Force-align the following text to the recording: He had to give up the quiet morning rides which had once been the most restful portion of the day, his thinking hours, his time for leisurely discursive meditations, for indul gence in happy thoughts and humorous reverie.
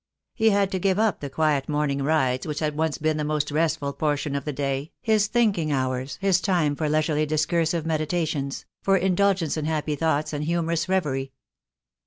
He 0.33 0.49
had 0.49 0.71
to 0.71 0.79
give 0.79 0.97
up 0.97 1.19
the 1.19 1.29
quiet 1.29 1.69
morning 1.69 2.01
rides 2.01 2.47
which 2.47 2.57
had 2.57 2.75
once 2.75 2.97
been 2.97 3.17
the 3.17 3.23
most 3.23 3.51
restful 3.51 3.93
portion 3.93 4.33
of 4.35 4.45
the 4.45 4.51
day, 4.51 4.93
his 4.99 5.27
thinking 5.27 5.71
hours, 5.71 6.17
his 6.21 6.41
time 6.41 6.75
for 6.75 6.89
leisurely 6.89 7.27
discursive 7.27 7.85
meditations, 7.85 8.65
for 8.81 8.99
indul 8.99 9.35
gence 9.35 9.57
in 9.57 9.65
happy 9.65 9.95
thoughts 9.95 10.33
and 10.33 10.45
humorous 10.45 10.89
reverie. 10.89 11.33